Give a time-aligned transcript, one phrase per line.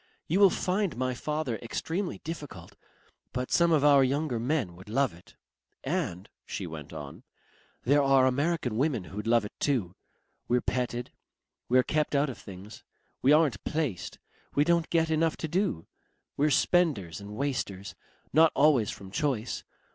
[0.27, 2.75] You will find my father extremely difficult,
[3.33, 5.35] but some of our younger men would love it.
[5.83, 7.21] "And," she went on;
[7.83, 9.93] "there are American women who'd love it too.
[10.47, 11.11] We're petted.
[11.69, 12.83] We're kept out of things.
[13.21, 14.17] We aren't placed.
[14.55, 15.85] We don't get enough to do.
[16.35, 17.93] We're spenders and wasters
[18.33, 19.63] not always from choice.